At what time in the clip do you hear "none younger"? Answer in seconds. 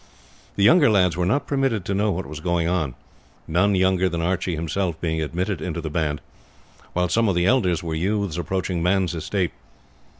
3.47-4.09